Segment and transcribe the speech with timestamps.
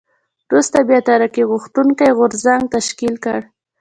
[0.49, 3.39] وروسته بیا ترقي غوښتونکی غورځنګ تشکیل کړ.